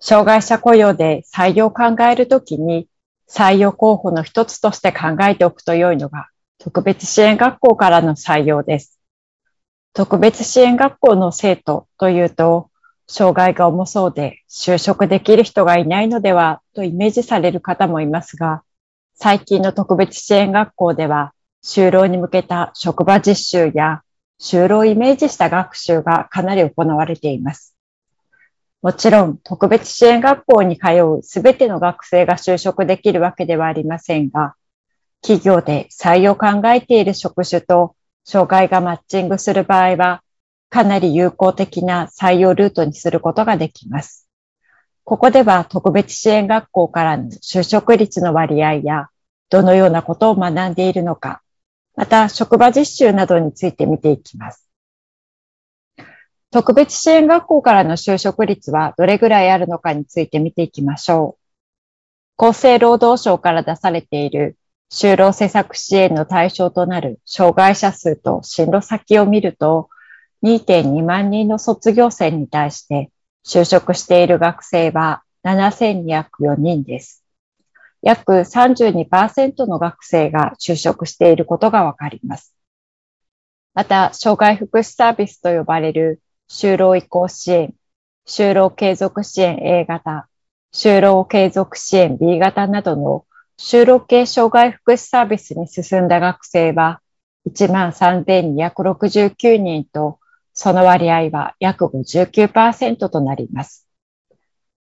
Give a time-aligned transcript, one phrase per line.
[0.00, 2.88] 障害者雇用で採用を考えるときに
[3.28, 8.98] 採用候補の一つとして考えておくと良いのが特別支援学校からの採用です。
[9.92, 12.70] 特別支援学校の生徒というと、
[13.08, 18.62] 障害が重そうで就職できる人がいないのではとイメージされる方もいますが、
[19.14, 21.32] 最近の特別支援学校では
[21.64, 24.02] 就労に向けた職場実習や
[24.40, 27.74] 就労をイメージした学習がかなり行われています。
[28.82, 30.86] もちろん、特別支援学校に通
[31.18, 34.54] うすべての学生が就職できるわけではありませんが、
[35.20, 40.22] 企業で採用を考えている職種と障害がマッチングする場合は、
[40.70, 44.26] かなり有効的な採用ルートにすることができます。
[45.04, 49.08] ここでは特別支援学校からの就職率の割合や、
[49.50, 51.42] どのようなことを学んでいるのか、
[51.96, 54.69] また、職場実習などについて見ていきます。
[56.50, 61.38] 特別支援学校からの就職率はどれぐらいあるのかについて見ていきましょ
[62.38, 62.48] う。
[62.48, 64.56] 厚生労働省から出されている
[64.90, 69.88] 就労施策支援の対象となる障害者数と進路先を見ると、
[70.42, 73.10] 2.2万人の卒業生に対して
[73.46, 77.24] 就職している学生は7204人です。
[78.02, 82.54] 約32%の学生が就職していることがわかります。
[83.74, 86.20] また、障害福祉サービスと呼ばれる
[86.52, 87.72] 就労移行支援、
[88.26, 90.26] 就労継続支援 A 型、
[90.72, 93.24] 就労継続支援 B 型などの
[93.56, 97.00] 就労系障害福祉サービスに進んだ学生は
[97.48, 100.18] 13,269人と、
[100.52, 103.86] その割合は約59%となります。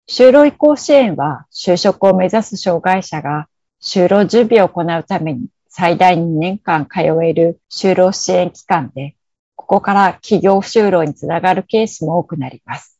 [0.06, 3.48] 就労移行支援は、就職を目指す障害者が
[3.80, 9.16] 就労準備を行うために最大2年間通える就労支援機関で、
[9.56, 12.98] ここから企業就労につながるケースも多くなります。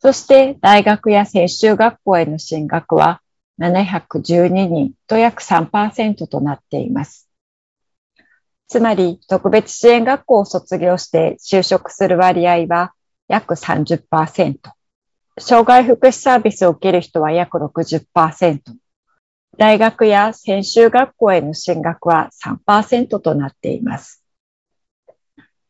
[0.00, 3.22] そして大学や専修学校への進学は
[3.60, 7.28] 712人と約3%となっています。
[8.68, 12.92] つまり特別支援学校を卒業して就職する割合は
[13.28, 14.58] 約30%。
[15.38, 18.60] 障害福祉サービスを受ける人は約60%。
[19.58, 24.25] 大学や専修学校への進学は3%となっています。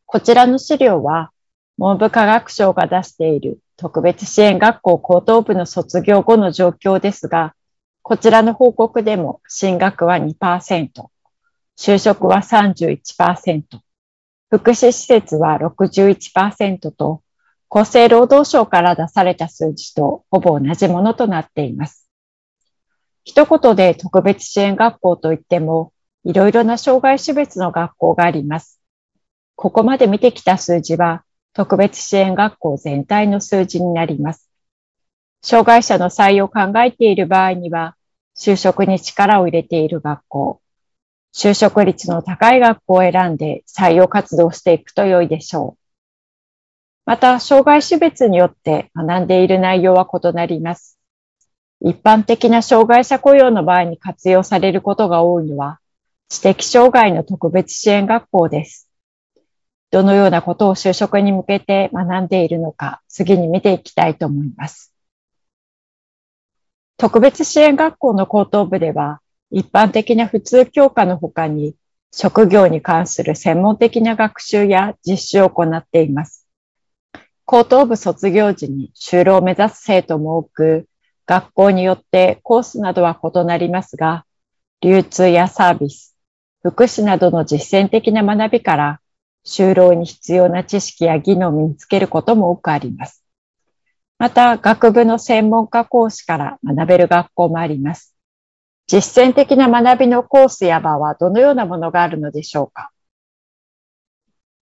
[0.09, 1.31] こちらの資料は、
[1.77, 7.53] 文部科学省が出している特別支援学校高等部の卒業後の状況ですが、
[8.03, 10.89] こちらの報告でも進学は2%、
[11.77, 13.63] 就職は31%、
[14.49, 17.21] 福祉施設は61%と、
[17.69, 22.09] 厚生労働省から出された数字とほぼ同じものとなっています。
[23.25, 25.91] 一言で特別支援学校といっても、
[26.23, 28.76] いろいろな障害種別の学校があります。
[29.57, 31.23] ここまで見てきた数字は、
[31.53, 34.47] 特別支援学校全体の数字になります。
[35.41, 37.95] 障害者の採用を考えている場合には、
[38.37, 40.61] 就職に力を入れている学校、
[41.33, 45.81] 就職率の高い学校を選んで採用活動していくと良いでしょう。
[47.07, 50.99] また、障害種別によって学んでいる内容は異なります。
[51.81, 55.79] 一般的な障害者雇用の場合に活用されることが多いのは、
[56.29, 58.86] 知的障害の特別支援学校です。
[59.89, 64.93] どのようなことを就職に向けて学んでいるのか、次に見ていきたいと思います。
[66.97, 71.75] 特別支援学校の高等部では、一般的な普通教科の他に、
[72.11, 76.47] 職業に関する専門的な学習や実習を行っています。
[77.45, 80.89] 高等部卒業時に就労を目指す生徒も多く、
[81.25, 84.25] 学校によってコースなどは異なりますが、
[84.81, 86.17] 流通やサービス、
[86.61, 88.99] 福祉などの実践的な学びから、
[89.47, 93.23] 就労に必要な知識や技能を身につけることも多くあります。
[94.19, 98.13] また、学部の専門家講師から学べる学校もあります。
[98.87, 102.91] 実践的な学びのコースや場はどのようなものがあるのでしょうか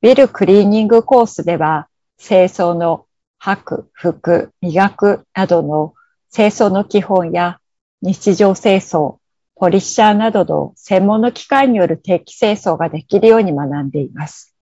[0.01, 1.88] ビルクリーニングコースでは、
[2.19, 3.07] 清掃の
[3.39, 5.93] 吐く、拭く、磨くなどの
[6.31, 7.59] 清掃の基本や
[8.03, 9.17] 日常清掃、
[9.55, 14.54] ポリッシャーなどの専門の機械による定期清掃ができるように学んでいます。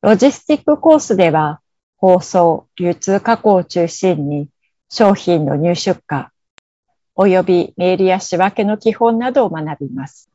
[0.00, 1.60] ロジスティックコースでは、
[1.96, 4.48] 包装、流通加工を中心に
[4.88, 6.26] 商品の入出荷、
[7.16, 10.30] 及びメールや仕分けの基本などを学びます。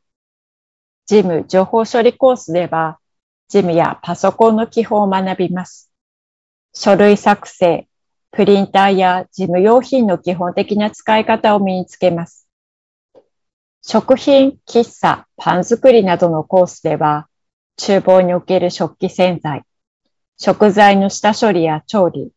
[1.06, 2.98] 事務情報処理コースでは、
[3.48, 5.90] 事務やパソコンの基本を学びます。
[6.74, 7.88] 書類作成、
[8.32, 12.46] プリンターや事務用品の基本的な使い方を身につけます。
[13.80, 17.28] 食品、喫茶、パン作りなどのコースでは、
[17.76, 19.64] 厨房における食器洗剤、
[20.36, 22.32] 食材の下処理や調理、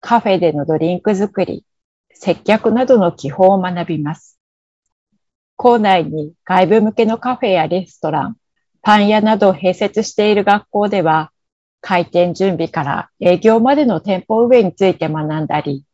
[0.00, 1.64] カフェでのドリンク作り、
[2.10, 4.38] 接客などの基本を学びます。
[5.56, 8.36] 校内に外部向けのカフェやレストラン、
[8.82, 11.32] パン屋などを併設している学校では、
[11.80, 15.84] 開店準備から営業までの店舗運営について学んだり、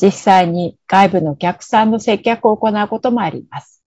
[0.00, 3.82] 実際に外部のお客さんの接客を行うこともあります。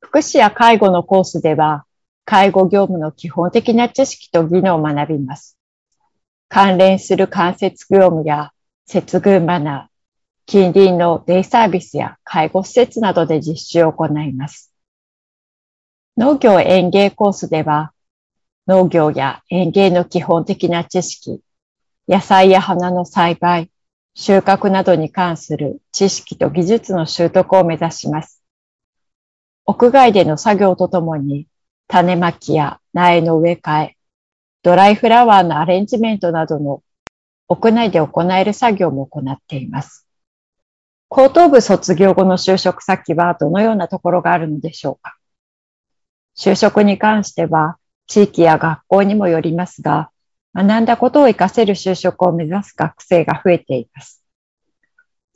[0.00, 1.84] 福祉や介護のコースでは、
[2.24, 5.58] 介護業務の基本的な知識と技能を学びます。
[6.48, 8.52] 関連する間接業務や
[8.86, 9.94] 接遇マナー、
[10.46, 14.72] 近隣のデイサービスや介護施設などで実習を行います。
[16.16, 17.92] 農業園芸コースでは、
[18.66, 21.42] 農業や園芸の基本的な知識、
[22.08, 23.70] 野菜や花の栽培、
[24.14, 28.42] 収穫などに関する知識と技術の習得を目指します。
[29.66, 31.48] 屋外での作業とともに
[31.88, 33.96] 種まきや苗の植え替え、
[34.62, 36.82] ドライフラワーのアレンジメントなどの
[37.48, 40.06] 屋内で行える作業も行っています。
[41.08, 45.16] 高等部卒業後の就職先はどのようなところがあるのでしょうか
[46.36, 47.76] 就職に関しては
[48.06, 50.10] 地域や学校にもよりますが、
[50.54, 54.22] 学んだことを活かせる就職を目指す学生が増えています。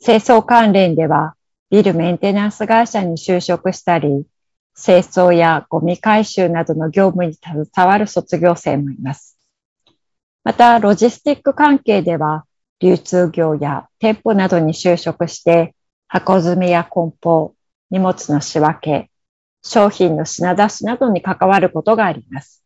[0.01, 1.35] 清掃関連では
[1.69, 4.25] ビルメンテナンス会社に就職したり、
[4.81, 9.37] 清掃やゴミ回収などの業務に携わる卒業生もいます。
[10.45, 12.45] また、ロジスティック関係では、
[12.79, 15.75] 流通業や店舗などに就職して、
[16.07, 17.53] 箱詰めや梱包、
[17.91, 19.11] 荷物の仕分け、
[19.61, 22.63] 商品の品出しなどに関わることがあります。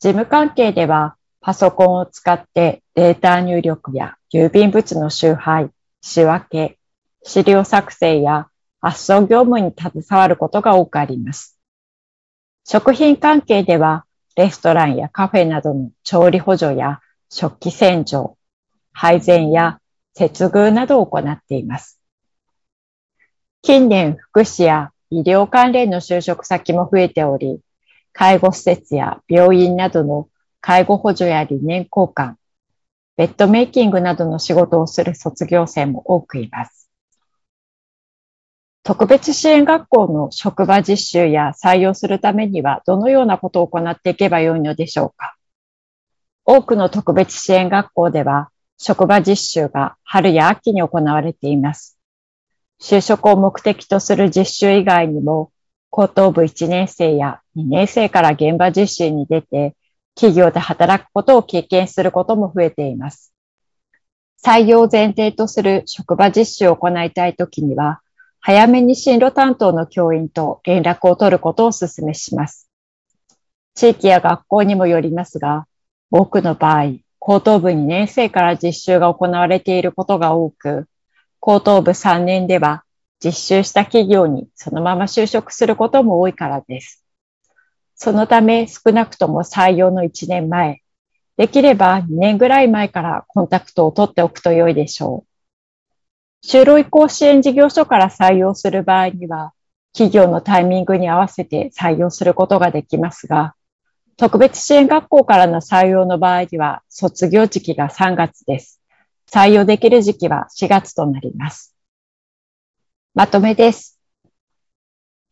[0.00, 5.70] 事務関係では、パソコンを使ってデータ入力や郵便物の集配、
[6.02, 6.78] 仕分け、
[7.24, 8.48] 資料作成や
[8.82, 11.58] 発送業務に携わることが多くあります。
[12.64, 14.04] 食品関係では、
[14.36, 17.00] レストランやカフェなどの調理補助や
[17.30, 18.36] 食器洗浄、
[18.92, 19.78] 配膳や
[20.14, 22.00] 接遇などを行っています。
[23.62, 27.60] 近年、福祉や医療関連の就職先も増えており、
[28.12, 30.28] 介護施設や病院などの
[30.60, 32.34] 介護補助や理念交換、
[33.16, 36.81] ベッドメイキングなどの仕事をする卒業生も多くいます。
[38.92, 45.34] 特別支援学校の職場実習や採用するためにはどのようなことを行っていけばよいのでしょうか？
[46.44, 51.98] 多くの特別支援学校では職場実習が春や秋に行われています。
[52.82, 55.52] 就職を目的とする実習以外にも
[55.88, 59.74] 高等部1年生や2年生から現場実習に出て
[60.16, 63.32] 企業で働くことを経験することも増えています。
[64.44, 68.01] 採用前提とする職場実習を行いたいときには
[68.44, 72.68] 早めに進路担当の教員と連絡を取ることをお勧めします。
[73.76, 75.68] 地域や学校にもよりますが、
[76.10, 80.88] 多くの場合、高等部2年生から実習が行われていることが多く、
[81.38, 82.82] 高等部3年では
[83.24, 87.04] 実習した企業にそのまま就職することも多いからです。
[87.94, 90.82] そのため少なくとも採用の1年前、
[91.36, 95.31] できれば2年ぐらい前からコンタクトを取っておくと良いでしょう。
[96.44, 99.52] 就労移行支援事業所から採用する場合には、
[99.92, 103.54] 企業のタイミングに合わせて採用することができますが、
[104.16, 108.80] 特別支援学校からの採用の場合には、卒業時期が3月です。
[109.30, 111.74] 採用できる時期は4月となります。
[113.14, 114.00] まとめです。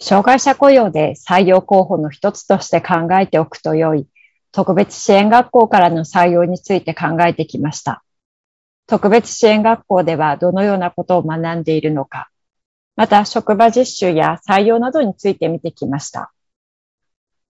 [0.01, 4.07] 障害者雇用で採用候補の一つとして考えておくと良い、
[4.53, 8.05] 特別支援学校からの採用について考えてきました。
[8.91, 12.29] 特別支援学校ではどのようなことを学んでいるのか、
[12.97, 16.33] また職場実習や採用などについて見てきました。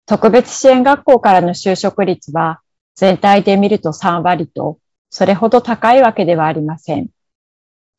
[0.07, 2.61] 特別支援学校からの就職率は
[2.95, 4.79] 全体で見ると3割と
[5.11, 7.09] それほど高いわけではありません。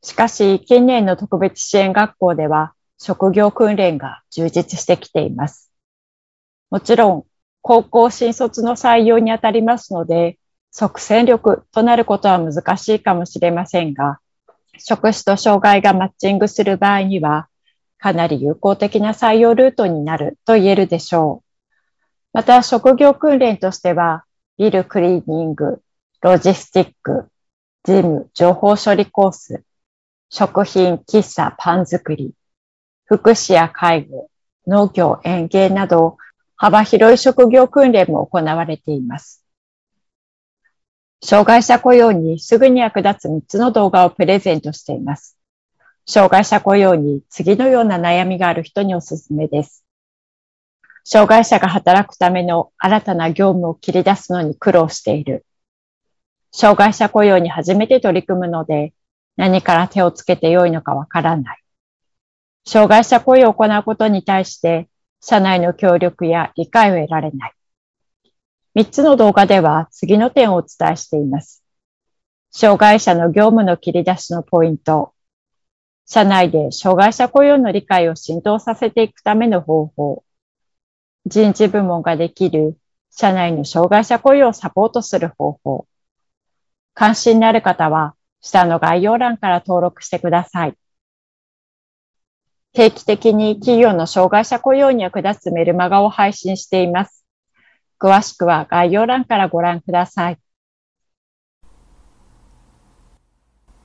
[0.02, 5.70] しかし、近年の特別支援学校では、職業訓練が充実してきています。
[6.70, 7.24] もちろん、
[7.60, 10.38] 高校新卒の採用にあたりますので、
[10.78, 14.20] 即戦力となることは難しいかもしれませんが、
[14.76, 17.48] 職種と障害がマッチングする場合には、
[17.96, 22.06] かなり有効的な採用ルートになると言えるでしょう。
[22.34, 24.26] また、職業訓練としては、
[24.58, 25.80] ビルクリーニング、
[26.20, 27.30] ロジスティック、
[27.82, 29.64] 事務、情報処理コース、
[30.28, 32.34] 食品、喫茶、パン作り、
[33.06, 34.28] 福祉や介護、
[34.66, 36.18] 農業、園芸など、
[36.54, 39.45] 幅広い職業訓練も行われています。
[41.22, 45.36] 障害者雇用にすぐに役立つ3つの動画をプレゼントしています。
[46.06, 49.84] 障害者雇用に次のような悩みがある人におすすめです。
[51.04, 55.46] 障害者が働くための新たな業務を切り出すのに苦労している。
[56.52, 58.92] 障害者雇用に初めて取り組むので、
[59.36, 61.62] 何から手をつけてよいのかわからない。
[62.66, 64.88] 障害者雇用を行うことに対して、
[65.20, 67.55] 社内の協力や理解を得られない。
[68.76, 71.64] 3つの動画では次の点をお伝えしています。
[72.50, 75.14] 障害者の業務の切り出しのポイント、
[76.04, 80.24] 社内で障害者雇用の理解を浸透させていくための方法、
[81.24, 82.78] 人事部門ができる
[83.10, 85.86] 社内の障害者雇用をサポートする方法。
[86.92, 90.74] 関心のある方は下の概要欄から登録してください。
[92.74, 97.15] 定期的に企業の障害者雇用に役立つメルマガを配信しています。
[97.98, 100.38] 詳しくは概要欄からご覧ください。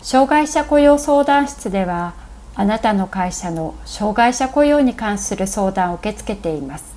[0.01, 2.13] 障害者雇用相談室では、
[2.55, 6.93] あなたの会社の障害者雇用に関する相談を受け付けています。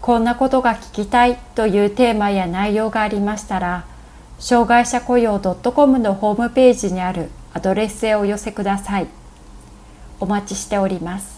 [0.00, 3.84] こんなことが聞きたいというテーマや内容がありましたら、
[4.38, 9.06] 障害者雇用 .com のホームページにあるアドレスへお寄せください。
[10.18, 11.31] お待ちしております。